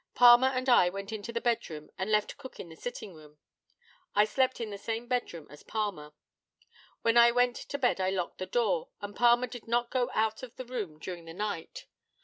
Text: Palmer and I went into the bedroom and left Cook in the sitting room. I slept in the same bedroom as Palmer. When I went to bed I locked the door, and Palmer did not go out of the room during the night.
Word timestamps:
Palmer 0.15 0.47
and 0.47 0.67
I 0.67 0.89
went 0.89 1.11
into 1.11 1.31
the 1.31 1.39
bedroom 1.39 1.91
and 1.95 2.09
left 2.11 2.35
Cook 2.35 2.59
in 2.59 2.69
the 2.69 2.75
sitting 2.75 3.13
room. 3.13 3.37
I 4.15 4.25
slept 4.25 4.59
in 4.59 4.71
the 4.71 4.79
same 4.79 5.05
bedroom 5.05 5.45
as 5.51 5.61
Palmer. 5.61 6.13
When 7.03 7.17
I 7.17 7.29
went 7.29 7.55
to 7.55 7.77
bed 7.77 8.01
I 8.01 8.09
locked 8.09 8.39
the 8.39 8.47
door, 8.47 8.89
and 8.99 9.15
Palmer 9.15 9.45
did 9.45 9.67
not 9.67 9.91
go 9.91 10.09
out 10.15 10.41
of 10.41 10.55
the 10.55 10.65
room 10.65 10.97
during 10.97 11.25
the 11.25 11.35
night. 11.35 11.85